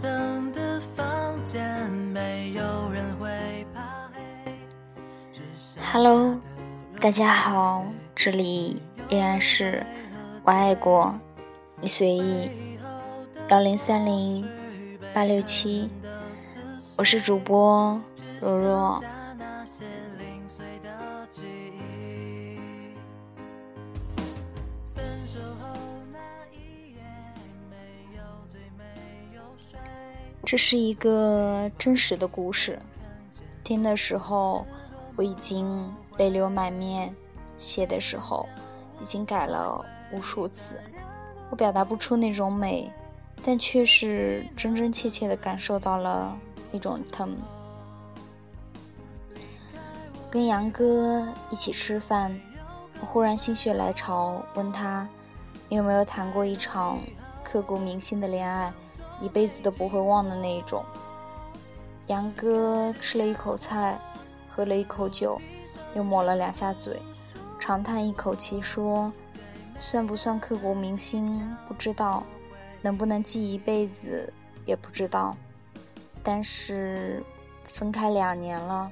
[0.00, 4.52] 灯的房间，没有人会怕黑。
[5.92, 6.40] Hello，
[7.00, 7.84] 大家好，
[8.14, 9.84] 这里依然是
[10.44, 11.18] 我爱过
[11.80, 12.50] 你随意
[13.48, 14.48] 幺零三零
[15.12, 15.90] 八六七，
[16.96, 18.00] 我是主播
[18.40, 19.02] 若若。
[19.38, 19.84] 那些
[20.18, 22.58] 零碎的记忆，
[24.94, 25.68] 分手后
[30.44, 32.78] 这是一个真实的故事，
[33.62, 34.66] 听的时候
[35.16, 37.14] 我已经泪流满面，
[37.56, 38.46] 写的时候
[39.00, 40.74] 已经改了无数次。
[41.48, 42.90] 我表达不出那种美，
[43.44, 46.36] 但却是真真切切的感受到了
[46.70, 47.36] 那种疼。
[50.30, 52.38] 跟杨哥一起吃饭，
[53.00, 55.06] 我忽然心血来潮问他
[55.68, 56.98] 有没有谈过一场
[57.44, 58.72] 刻骨铭心的恋爱，
[59.22, 60.84] 一辈子都不会忘的那一种。
[62.08, 63.98] 杨哥吃了一口菜，
[64.50, 65.40] 喝了一口酒，
[65.94, 67.00] 又抹了两下嘴，
[67.58, 69.10] 长叹一口气说
[69.80, 72.24] ：“算不算刻骨铭心不知道，
[72.82, 74.30] 能不能记一辈子
[74.66, 75.36] 也不知道。
[76.24, 77.22] 但是
[77.64, 78.90] 分开两年了。”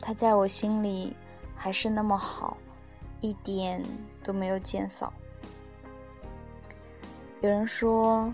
[0.00, 1.14] 他在我心里
[1.56, 2.56] 还是那么好，
[3.20, 3.84] 一点
[4.22, 5.12] 都没有减少。
[7.40, 8.32] 有人说，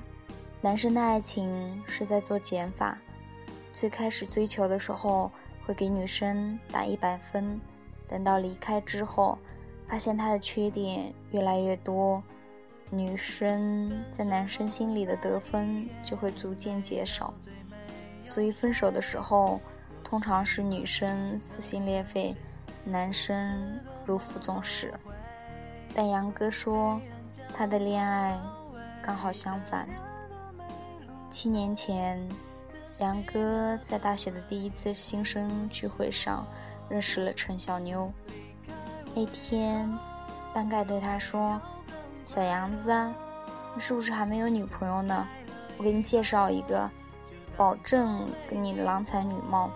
[0.64, 2.96] 男生的爱情是在做减法，
[3.74, 5.30] 最开始追求的时候
[5.66, 7.60] 会给女生打一百分，
[8.08, 9.38] 等到离开之后，
[9.86, 12.22] 发现他的缺点越来越多，
[12.88, 17.34] 女生在男生心里的得分就会逐渐减少，
[18.24, 19.60] 所以分手的时候。
[20.02, 22.36] 通常是女生撕心裂肺，
[22.84, 24.92] 男生如负重石。
[25.94, 27.00] 但杨哥说，
[27.52, 28.38] 他的恋爱
[29.02, 29.88] 刚好相反。
[31.34, 32.24] 七年前，
[32.98, 36.46] 杨哥在大学的第一次新生聚会上
[36.88, 38.08] 认识了陈小妞。
[39.16, 39.92] 那天，
[40.52, 41.60] 班盖对他说
[42.22, 43.12] ：“小杨子，
[43.74, 45.26] 你是不是还没有女朋友呢？
[45.76, 46.88] 我给你介绍一个，
[47.56, 49.68] 保证跟你郎才女貌。”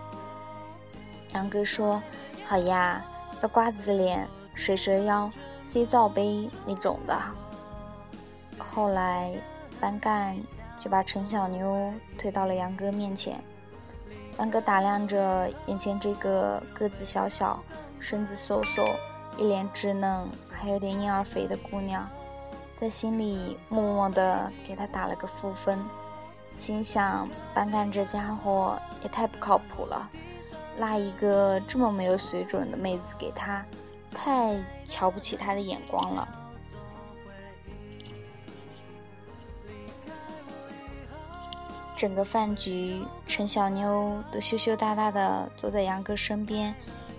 [1.35, 2.01] 杨哥说
[2.47, 3.03] ：“好呀，
[3.41, 5.29] 要瓜子脸、水蛇腰、
[5.61, 7.19] C 罩杯那种的。”
[8.57, 9.35] 后来，
[9.77, 10.37] 班干
[10.79, 13.39] 就把陈小妞推到了杨哥面前。
[14.39, 17.61] 杨哥打量着眼前这个个子小小、
[17.99, 18.83] 身子瘦瘦、
[19.37, 22.09] 一脸稚嫩，还有点婴儿肥的姑娘，
[22.77, 25.77] 在心里默默地给她打了个负分，
[26.55, 30.09] 心想：班干这家伙也太不靠谱了。
[30.77, 33.61] 拉一个这么没有水准的妹子给他，
[34.13, 36.25] 太瞧不起他的眼光了。
[41.99, 46.73] 整个饭局，陈小妞都羞羞答答的坐在杨哥身边，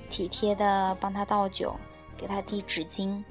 [0.09, 1.77] 体贴的帮他倒酒，
[2.17, 3.23] 给他递纸巾。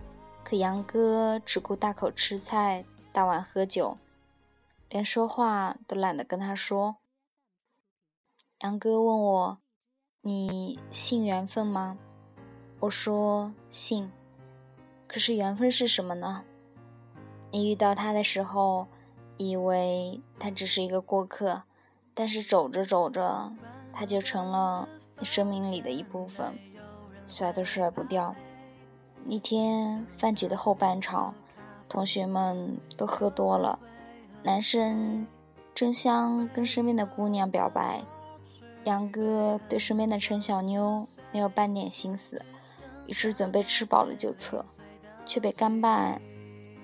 [0.43, 3.97] 可杨哥只顾大口吃菜，大碗喝酒，
[4.89, 6.97] 连说话都懒得跟他说。
[8.59, 9.57] 杨哥问我。
[10.21, 11.97] 你信缘分吗？
[12.81, 14.11] 我说信。
[15.07, 16.43] 可是缘分是什么呢？
[17.49, 18.87] 你遇到他的时候，
[19.39, 21.63] 以为他只是一个过客，
[22.13, 23.49] 但是走着走着，
[23.93, 26.53] 他就成了你生命里的一部分，
[27.25, 28.35] 甩都甩不掉。
[29.23, 31.33] 那天饭局的后半场，
[31.87, 33.79] 同学们都喝多了，
[34.43, 35.25] 男生
[35.73, 38.03] 争相跟身边的姑娘表白。
[38.83, 42.43] 杨哥对身边的陈小妞没有半点心思，
[43.07, 44.65] 于是准备吃饱了就撤，
[45.25, 46.19] 却被干爸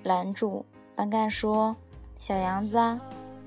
[0.02, 0.64] 拦住。
[0.94, 1.76] 班干说
[2.18, 2.98] ：“小杨子，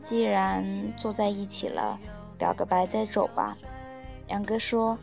[0.01, 1.99] 既然坐在一起了，
[2.37, 3.57] 表个白再走吧。”
[4.27, 4.97] 杨哥说：“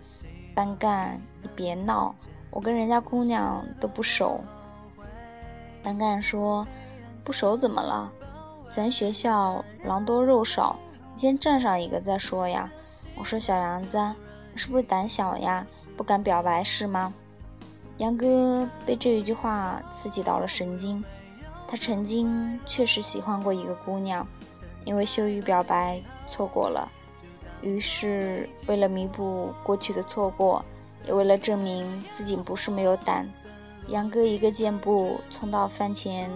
[0.55, 2.14] 班干，你别闹，
[2.50, 4.40] 我跟人家姑娘都不熟。”
[5.82, 6.67] 班干说
[7.23, 8.11] ：“不熟怎么了？
[8.69, 10.76] 咱学校狼多肉少，
[11.14, 12.70] 你先站上一个再说呀。”
[13.19, 13.99] 我说：“小杨子，
[14.52, 15.67] 你是不是胆小呀？
[15.96, 17.12] 不敢表白是吗？”
[17.99, 21.02] 杨哥被这一句话刺激到了神经。
[21.68, 24.26] 他曾经确实喜欢过一个姑娘，
[24.84, 26.90] 因为羞于表白错过了。
[27.60, 30.64] 于是，为了弥补过去的错过，
[31.04, 33.28] 也为了证明自己不是没有胆，
[33.88, 36.30] 杨哥一个箭步冲到饭前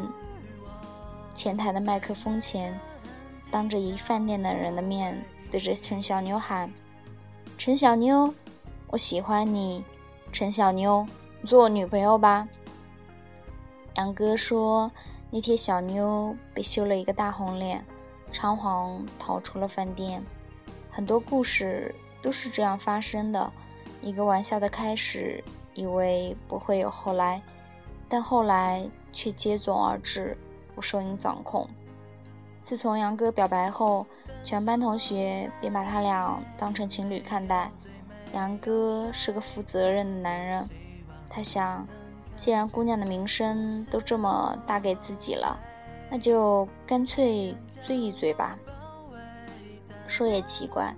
[1.34, 2.78] 前台的麦克风前，
[3.50, 5.22] 当着一饭店的人的面。
[5.50, 6.72] 对着陈小妞喊
[7.58, 8.32] ：“陈小妞，
[8.86, 9.84] 我喜欢你。
[10.32, 11.04] 陈小妞，
[11.44, 12.46] 做我女朋友吧。”
[13.96, 14.88] 杨哥说
[15.32, 17.84] ：“那天小妞被羞了一个大红脸，
[18.32, 20.20] 仓皇逃出了饭店。
[20.90, 23.52] 很多故事都是这样发生的：
[24.02, 25.42] 一个玩笑的开始，
[25.74, 27.40] 以为不会有后来，
[28.08, 30.36] 但后来却接踵而至，
[30.74, 31.68] 不受你掌控。
[32.60, 34.04] 自从杨哥表白后，
[34.42, 37.70] 全班同学便把他俩当成情侣看待。
[38.34, 40.68] 杨哥是个负责任的男人，
[41.28, 41.86] 他想，
[42.40, 45.60] 既然姑娘的名声都这么大给自己了，
[46.10, 47.54] 那就干脆
[47.87, 48.56] 追一追吧。
[50.06, 50.90] 说也奇怪，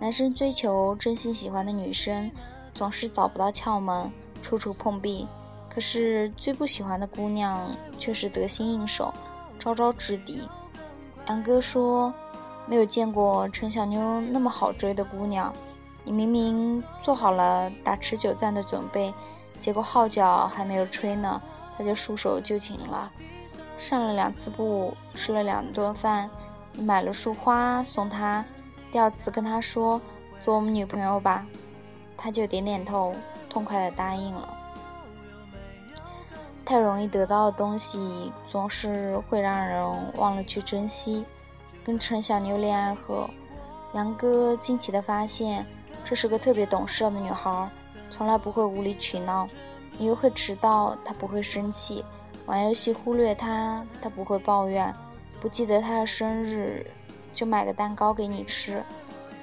[0.00, 2.32] 男生追求真心喜欢的女生，
[2.72, 5.26] 总是找不到窍门，处处碰壁；
[5.68, 9.12] 可是最不喜欢的姑娘，却是得心应手，
[9.58, 10.48] 招招制敌。
[11.26, 12.10] 杨哥说，
[12.66, 15.52] 没有见过陈小妞那么好追的姑娘。
[16.02, 19.12] 你明明做好了打持久战的准备，
[19.58, 21.40] 结果号角还没有吹呢，
[21.76, 23.10] 他就束手就擒了。
[23.76, 26.28] 上了两次步，吃了两顿饭，
[26.78, 28.44] 买了束花送他，
[28.90, 30.00] 第二次跟他说
[30.40, 31.46] 做我们女朋友吧，
[32.16, 33.14] 他就点点头，
[33.48, 34.54] 痛快的答应了。
[36.64, 41.24] 太容易得到的东西，总是会让人忘了去珍惜。
[41.84, 43.30] 跟陈小妞恋爱后，
[43.94, 45.66] 杨哥惊奇的发现。
[46.04, 47.68] 这是个特别懂事的女孩，
[48.10, 49.48] 从来不会无理取闹。
[49.96, 52.04] 你又会迟到，他不会生气；
[52.46, 54.92] 玩游戏忽略他，他不会抱怨；
[55.40, 56.86] 不记得他的生日，
[57.34, 58.82] 就买个蛋糕给你吃。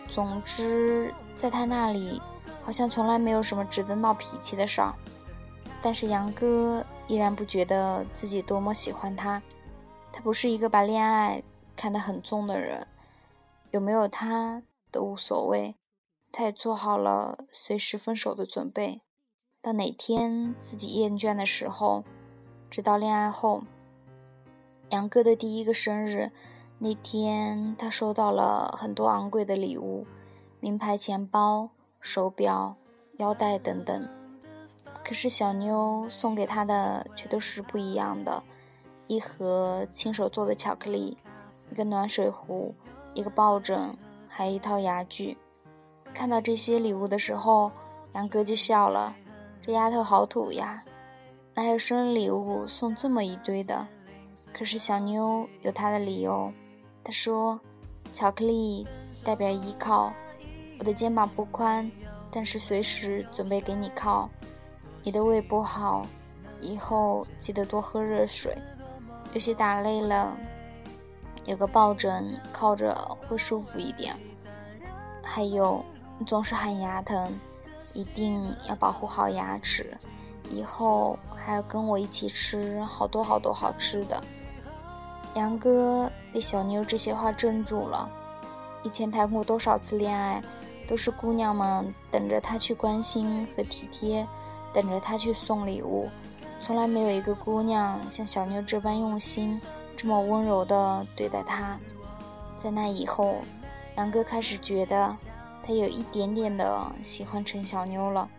[0.08, 2.22] 总之，在他那里，
[2.64, 4.94] 好像从来没有什么值得闹脾气的事儿。
[5.82, 9.42] 但是杨哥依然不觉得自己多么喜欢他。
[10.14, 11.44] 他不是一个把恋爱
[11.76, 12.88] 看得很重的人，
[13.72, 15.76] 有没有他都无所谓。
[16.38, 19.00] 他也做好了随时分手的准备。
[19.62, 22.04] 到哪天自己厌倦的时候，
[22.70, 23.64] 直到恋爱后，
[24.90, 26.34] 杨哥的第一个生日
[26.80, 30.06] 那天，他收到了很多昂贵的礼物，
[30.60, 31.70] 名牌钱包、
[32.02, 32.76] 手表、
[33.20, 34.06] 腰带等等。
[35.06, 38.44] 可是小妞送给他的却都是不一样的：
[39.08, 41.18] 一盒亲手做的巧克力，
[41.72, 42.76] 一个暖水壶，
[43.14, 43.98] 一个抱枕，
[44.28, 45.38] 还有一套牙具。
[46.16, 47.70] 看到这些礼物的时候，
[48.14, 49.14] 杨哥就笑了。
[49.62, 50.82] 这丫头好土呀，
[51.54, 53.86] 哪有生日礼物送这么一堆的？
[54.54, 56.50] 可是小妞有她的理由。
[57.04, 57.60] 她说
[58.14, 58.88] ：“巧克力
[59.26, 60.14] 代表依靠，
[60.80, 61.92] 我的肩膀不宽，
[62.32, 64.30] 但是随时准备给你靠。
[65.04, 66.08] 你的胃不好，
[66.62, 68.58] 以后记得多喝热水。
[69.34, 70.34] 有些打累了，
[71.46, 72.96] 有个抱枕靠着
[73.28, 74.16] 会舒服一点。
[75.22, 75.84] 还有。”
[76.18, 77.38] 你总是喊牙疼，
[77.94, 79.98] 一定要保护好牙齿，
[80.50, 84.22] 以后还要跟我一起吃好多好多好吃的。
[85.34, 88.10] 杨哥被小妞这些话镇住了。
[88.84, 90.42] 以前谈过多少次恋爱，
[90.88, 94.26] 都是姑娘们等着他去关心和体贴，
[94.72, 96.10] 等着他去送礼物，
[96.62, 99.60] 从来没有一个姑娘像小妞这般用心，
[99.98, 101.78] 这么温柔地对待他。
[102.64, 103.36] 在那以后，
[103.98, 105.14] 杨哥开始觉得。
[105.66, 108.30] 他有一点点的喜欢陈小妞了，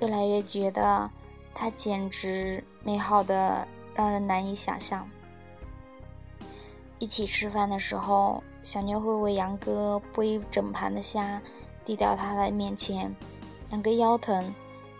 [0.00, 1.08] 越来越觉得
[1.54, 5.08] 她简直美好的让人难以想象。
[6.98, 11.40] 一起吃饭的时候，小妞会为杨哥剥一整盘的虾，
[11.84, 13.14] 递到他的面前。
[13.70, 14.52] 杨哥腰疼，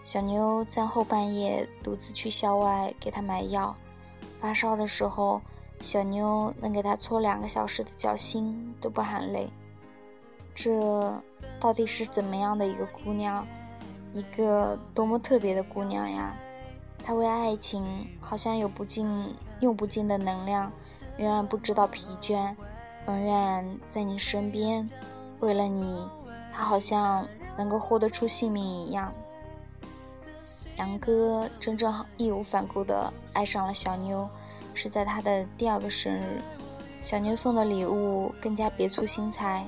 [0.04, 3.74] 小妞在后半夜独自去校外给他买药。
[4.40, 5.40] 发烧的时候，
[5.80, 9.50] 小妞能给他搓两个小时的脚心都不喊累。
[10.54, 11.22] 这
[11.58, 13.46] 到底是怎么样的一个姑娘？
[14.12, 16.34] 一个多么特别的姑娘呀！
[17.04, 20.70] 她为爱情好像有不尽、用不尽的能量，
[21.16, 22.54] 永远不知道疲倦，
[23.06, 24.88] 永远在你身边。
[25.40, 26.06] 为了你，
[26.52, 29.12] 她好像能够豁得出性命一样。
[30.76, 34.28] 杨哥真正义无反顾地爱上了小妞，
[34.74, 36.40] 是在他的第二个生日。
[37.00, 39.66] 小妞送的礼物更加别出心裁。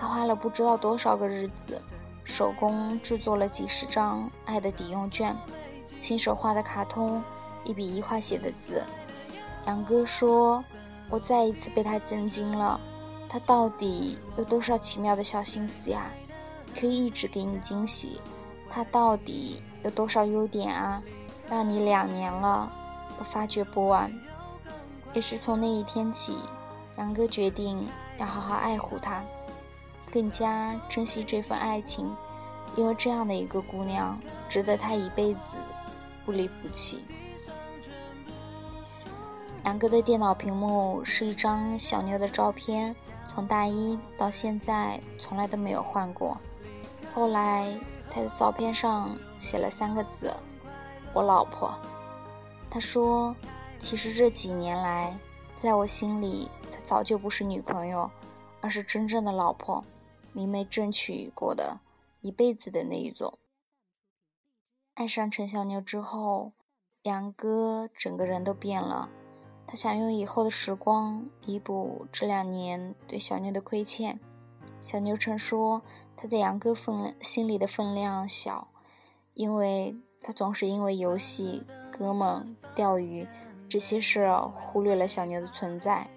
[0.00, 1.80] 他花了不知道多少个日子，
[2.24, 5.36] 手工制作了几十张爱的抵用券，
[6.00, 7.22] 亲手画的卡通，
[7.64, 8.82] 一笔一画写的字。
[9.66, 10.64] 杨哥说
[11.10, 12.80] ：“我再一次被他震惊了，
[13.28, 16.10] 他到底有多少奇妙的小心思呀？
[16.74, 18.22] 可以一直给你惊喜。
[18.70, 21.02] 他到底有多少优点啊？
[21.46, 22.72] 让你两年了
[23.18, 24.10] 都发掘不完。”
[25.12, 26.38] 也是从那一天起，
[26.96, 29.22] 杨哥决定要好好爱护他。
[30.12, 32.14] 更加珍惜这份爱情，
[32.76, 35.40] 因为这样的一个姑娘值得他一辈子
[36.24, 37.04] 不离不弃。
[39.64, 42.96] 杨哥的电脑屏幕是一张小妞的照片，
[43.28, 46.36] 从大一到现在从来都没有换过。
[47.14, 47.72] 后来
[48.10, 50.34] 他的照片上写了三个字
[51.12, 51.74] ：“我老婆。”
[52.70, 53.34] 他说
[53.78, 55.14] ：“其实这几年来，
[55.60, 58.10] 在我心里，她早就不是女朋友，
[58.60, 59.84] 而是真正的老婆，
[60.32, 61.80] 明媒正娶过的，
[62.20, 63.38] 一辈子的那一种。”
[64.94, 66.52] 爱上陈小妞之后，
[67.02, 69.08] 杨哥整个人都变了。
[69.66, 74.18] 他想用以后的时光弥补这两年对小妞的亏欠。
[74.82, 75.82] 小妞曾说，
[76.16, 78.68] 他在杨哥分心里的分量小，
[79.34, 81.64] 因为他总是因为游戏。
[81.92, 83.28] 哥们，钓鱼
[83.68, 86.08] 这些事忽略了小妞的存在。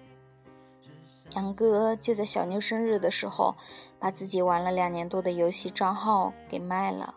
[1.34, 3.54] 杨哥就在小妞生日的时候，
[3.98, 7.14] 把自己玩了两年多的游戏账号给卖了，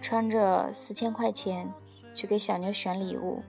[0.00, 1.72] 穿着四千块钱
[2.14, 3.42] 去给小妞选礼物。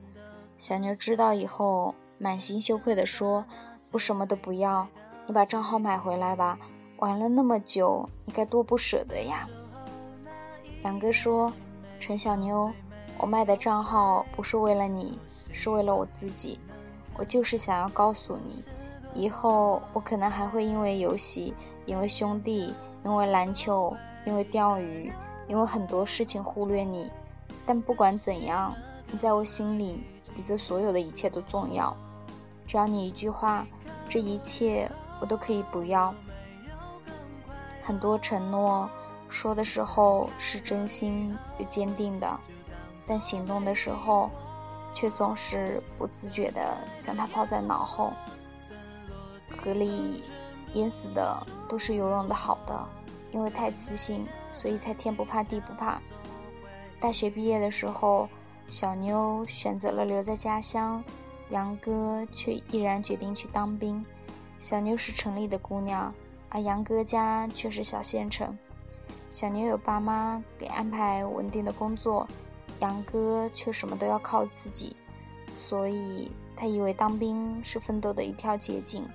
[0.59, 3.43] 小妞知道以后，满心羞愧地说
[3.91, 4.87] ：“我什么都不要，
[5.25, 6.57] 你把账号买回来吧。
[6.97, 9.47] 玩了那么久，你该多不舍得呀。”
[10.83, 11.51] 杨哥说
[11.99, 12.71] ：“陈小妞。”
[13.19, 15.17] 我卖的账号不是为了你，
[15.51, 16.59] 是为了我自己。
[17.17, 18.63] 我就是想要告诉你，
[19.17, 21.51] 以后我可能还会因为游戏、
[21.87, 22.71] 因为兄弟、
[23.03, 23.91] 因为篮球、
[24.23, 25.11] 因为钓鱼、
[25.47, 27.11] 因为很多事情忽略你。
[27.65, 28.75] 但不管怎样，
[29.11, 30.03] 你在我心里
[30.35, 31.97] 比这所有的一切都重要。
[32.67, 33.65] 只要你一句话，
[34.07, 36.13] 这一切我都可以不要。
[37.81, 38.87] 很多承诺
[39.29, 42.39] 说的时候是真心又坚定的。
[43.07, 44.29] 但行动的时候，
[44.93, 48.13] 却总是不自觉地将它抛在脑后。
[49.67, 50.23] 河里
[50.75, 52.87] 淹死的都是游泳的好的，
[53.31, 56.01] 因为太自信，所以才天不怕地不怕。
[57.01, 58.29] 大学毕业的时候，
[58.65, 61.03] 小妞选择了留在家乡，
[61.49, 64.05] 杨哥却毅然决定去当兵。
[64.61, 66.13] 小妞是城里的姑娘，
[66.47, 68.57] 而杨哥家却是小县城。
[69.29, 72.25] 小妞有爸妈给安排稳定的工作。
[72.79, 74.95] 杨哥却什么都要靠自己，
[75.57, 79.05] 所以他以为当兵是奋斗的一条捷径，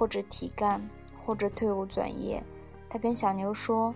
[0.00, 0.80] 或者提干，
[1.26, 2.42] 或者退伍转业。
[2.88, 3.94] 他跟小牛说：“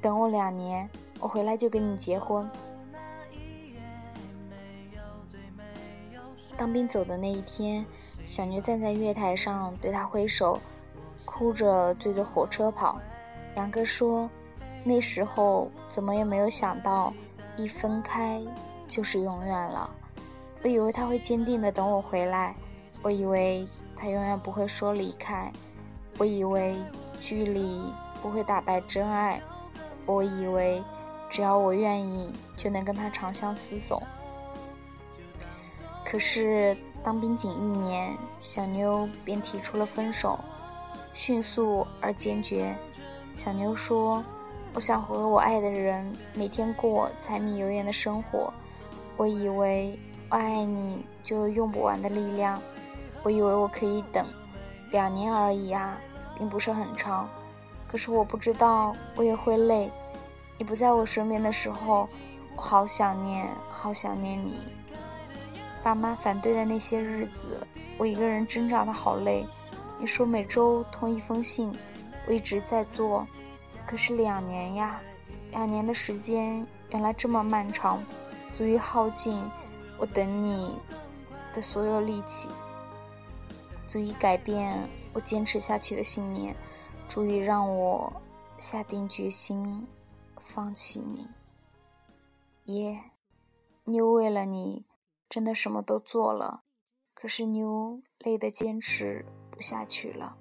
[0.00, 0.88] 等我两年，
[1.20, 2.48] 我回来就跟你结婚。”
[6.56, 7.84] 当兵走的那一天，
[8.24, 10.58] 小牛站在月台上对他挥手，
[11.26, 12.98] 哭着追着火车跑。
[13.54, 14.30] 杨哥说
[14.82, 17.12] ：“那时候怎么也没有想到。”
[17.58, 18.42] 一分开
[18.88, 19.90] 就是永远了。
[20.62, 22.56] 我以为他会坚定的等我回来，
[23.04, 25.52] 我以为他永远不会说离开，
[26.18, 26.74] 我以为
[27.20, 27.82] 距离
[28.22, 29.40] 不会打败真爱，
[30.06, 30.82] 我以为
[31.28, 34.02] 只要我愿意就能跟他长相厮守。
[36.04, 40.40] 可是当兵仅一年，小妞便提出了分手，
[41.12, 42.74] 迅速而坚决。
[43.34, 44.24] 小妞说。
[44.76, 48.52] 我想和我爱的人每天过柴米油盐的生活。
[49.16, 49.96] 我以为
[50.28, 52.60] 我爱你就用不完的力量。
[53.24, 54.24] 我以为我可以等
[54.92, 55.98] 两年而已啊，
[56.38, 57.28] 并不是很长。
[57.88, 59.90] 可是我不知道我也会累。
[60.58, 62.06] 你不在我身边的时候，
[62.54, 64.58] 我好想念，好想念你。
[65.82, 67.66] 爸妈反对的那些日子，
[67.98, 69.46] 我一个人挣扎的好累。
[69.98, 71.76] 你说每周通一封信，
[72.26, 73.26] 我一直在做。
[73.86, 75.00] 可是两年呀，
[75.50, 78.02] 两年的时间原来这么漫长，
[78.52, 79.42] 足以耗尽
[79.98, 80.78] 我等你
[81.52, 82.48] 的所有力气，
[83.86, 86.56] 足以改变我坚持下去的信念，
[87.08, 88.22] 足以让我
[88.58, 89.86] 下定决心
[90.38, 91.28] 放弃你。
[92.64, 93.10] 耶，
[93.84, 94.84] 妞为了你
[95.28, 96.62] 真的什么都做了，
[97.14, 100.36] 可是妞累得坚持不下去了。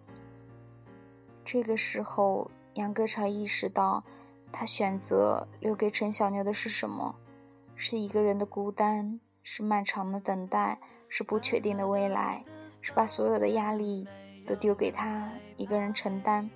[1.43, 2.51] 这个时候。
[2.75, 4.03] 杨哥才意识到，
[4.51, 7.15] 他选择留给陈小妞的是什么？
[7.75, 12.43] 是一个人的孤单，是漫长的等待，是不确定的未来，
[12.83, 14.07] 是把所有的压力
[14.45, 16.47] 都丢给他一个人承担。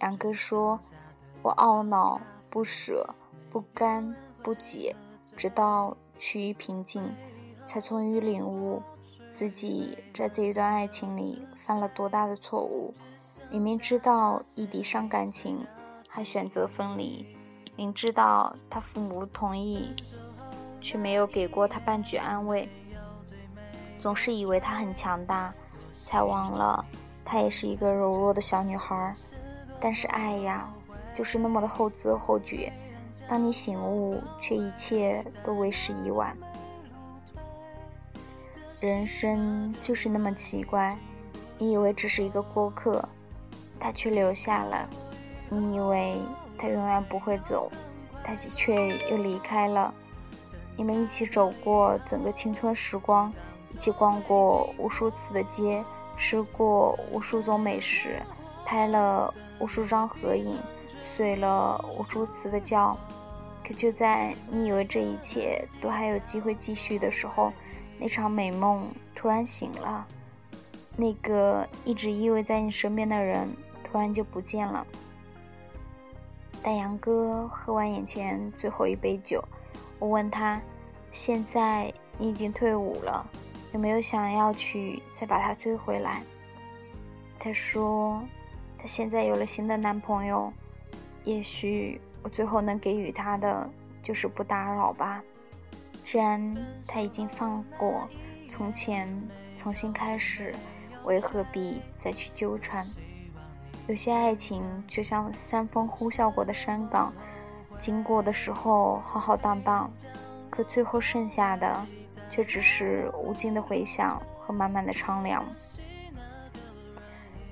[0.00, 0.78] 杨哥说
[1.40, 3.14] ：“我懊恼、不舍、
[3.48, 4.94] 不甘、不解，
[5.36, 7.10] 直到趋于平静，
[7.64, 8.82] 才终于领悟
[9.30, 12.92] 自己在这一段爱情里犯了多大的错误。”
[13.52, 15.66] 明明知道异地伤感情，
[16.08, 17.24] 还选择分离；
[17.74, 19.92] 明知道他父母不同意，
[20.80, 22.68] 却没有给过他半句安慰。
[24.00, 25.52] 总是以为她很强大，
[26.04, 26.84] 才忘了
[27.24, 29.14] 她也是一个柔弱的小女孩。
[29.78, 30.68] 但是爱呀，
[31.14, 32.72] 就是那么的后知后觉。
[33.28, 36.36] 当你醒悟，却一切都为时已晚。
[38.80, 40.98] 人生就是那么奇怪，
[41.58, 43.06] 你以为只是一个过客，
[43.78, 44.88] 他却留下了；
[45.48, 46.18] 你以为
[46.58, 47.70] 他永远不会走，
[48.24, 49.94] 他却又离开了。
[50.76, 53.32] 你们一起走过整个青春时光，
[53.80, 55.82] 一起逛过无数次的街，
[56.14, 58.20] 吃过无数种美食，
[58.62, 60.58] 拍了无数张合影，
[61.02, 62.94] 睡了无数次的觉。
[63.66, 67.50] 可就在你以为这一切都还有机会继续的时候，
[67.98, 70.06] 那场美梦突然醒了，
[70.94, 73.48] 那个一直依偎在你身边的人
[73.82, 74.86] 突然就不见了。
[76.62, 79.42] 大杨哥喝完眼前最后一杯酒，
[79.98, 80.60] 我问他
[81.10, 83.26] ：“现在你已经退伍了，
[83.72, 86.22] 有没有想要去再把他追回来？”
[87.38, 88.22] 他说
[88.76, 90.52] ：“他现在有了新的男朋友，
[91.24, 93.68] 也许我最后能给予他的
[94.02, 95.22] 就是不打扰吧。”
[96.02, 96.54] 既然
[96.86, 98.08] 他已经放过
[98.48, 99.08] 从前，
[99.56, 100.54] 重新开始，
[101.04, 102.86] 为何必再去纠缠？
[103.86, 107.12] 有些爱情就像山风呼啸过的山岗，
[107.78, 109.90] 经过的时候浩浩荡荡，
[110.48, 111.86] 可最后剩下的
[112.30, 115.44] 却只是无尽的回响和满满的苍凉。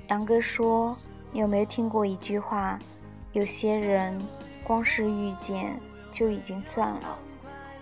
[0.08, 0.96] 杨哥说
[1.32, 2.78] ：“你有没有听过一句话？
[3.32, 4.18] 有些人
[4.64, 5.78] 光是遇见
[6.10, 7.18] 就已经赚了。”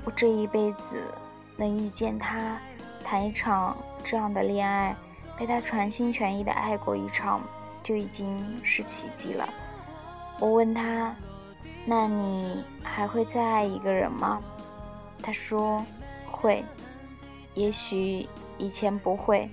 [0.05, 1.15] 我这一辈子
[1.57, 2.59] 能遇见他，
[3.05, 4.97] 谈一场这样的恋爱，
[5.39, 7.43] 被他全心全意的爱过一场，
[7.83, 9.49] 就已经是奇迹了。
[10.39, 11.15] 我问他
[11.87, 14.41] ：“那你还会再爱一个人吗？”
[15.23, 15.85] 他说
[16.31, 16.65] ：“会，
[17.57, 19.51] 也许以前不会，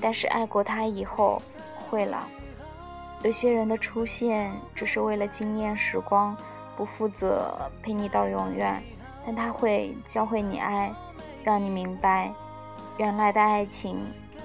[0.00, 1.42] 但是爱过他以后
[1.74, 2.24] 会了。
[3.24, 6.36] 有些人的出现只是为了惊艳时光，
[6.76, 8.80] 不负责陪你到永远。”
[9.26, 10.94] 但他会教会你爱，
[11.42, 12.32] 让你明白，
[12.96, 13.98] 原来的爱情，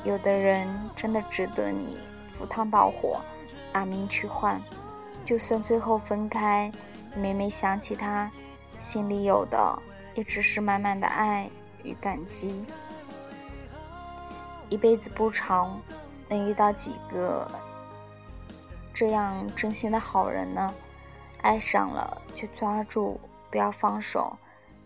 [0.04, 2.00] 有的人真的值得你
[2.32, 3.21] 赴汤蹈火，
[3.71, 4.60] 拿命去换。
[5.24, 6.71] 就算最后分开，
[7.13, 8.32] 你每每想起他，
[8.80, 9.78] 心里有的
[10.15, 11.47] 也只是满满的爱
[11.84, 12.65] 与感激。
[14.71, 15.81] 一辈子不长，
[16.29, 17.45] 能遇到几个
[18.93, 20.73] 这样真心的好人呢？
[21.41, 24.38] 爱上了就抓住，不要放手。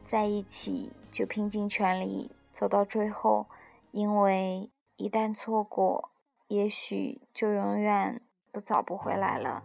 [0.03, 3.45] 在一起就拼尽全力走到最后，
[3.91, 6.09] 因为一旦错过，
[6.47, 8.19] 也许就永远
[8.51, 9.63] 都找不回来了。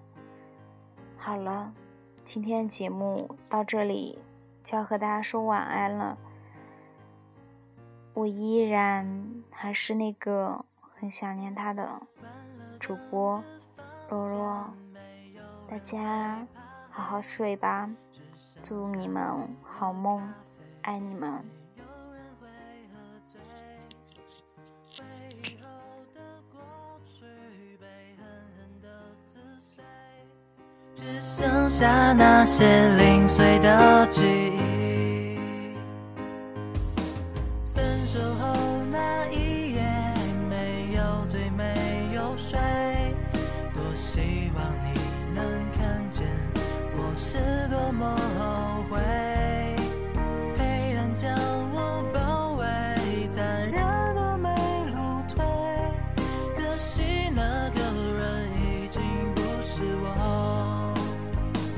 [1.16, 1.72] 好了，
[2.22, 4.18] 今天的节目到这里
[4.62, 6.18] 就要和大家说晚安了。
[8.20, 12.02] 我依然还是那个很想念他的
[12.78, 13.42] 主播
[14.10, 14.70] 若若，
[15.66, 16.46] 大家
[16.90, 17.88] 好好睡吧。
[18.62, 19.24] 祝你们
[19.62, 20.22] 好梦，
[20.82, 21.42] 爱你们。
[30.94, 34.22] 只剩下那些零碎的记
[34.58, 34.69] 忆。